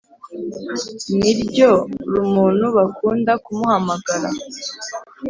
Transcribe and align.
Ni 1.17 1.31
ryo 1.41 1.71
r 2.11 2.13
umuntu 2.25 2.65
bakunda 2.77 3.31
kumuhamagara 3.43 4.29